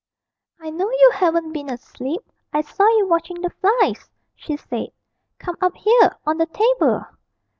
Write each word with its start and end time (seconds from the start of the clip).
'I 0.59 0.71
know 0.71 0.89
you 0.89 1.11
haven't 1.13 1.51
been 1.51 1.69
asleep; 1.69 2.21
I 2.51 2.61
saw 2.61 2.87
you 2.97 3.07
watching 3.07 3.39
the 3.39 3.51
flies,' 3.51 4.09
she 4.35 4.57
said. 4.57 4.87
'Come 5.37 5.57
up 5.61 5.75
here, 5.77 6.17
on 6.25 6.37
the 6.39 6.47
table.' 6.47 7.05